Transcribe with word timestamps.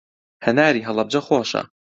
هەناری 0.45 0.85
هەڵەبجە 0.87 1.19
خۆشە. 1.27 1.61